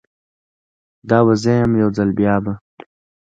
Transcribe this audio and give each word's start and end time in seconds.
دا 1.09 1.19
به 1.25 1.33
زه 1.41 1.51
یم، 1.59 1.71
یوځل 1.81 2.09
بیا 2.17 2.35
به 2.43 2.53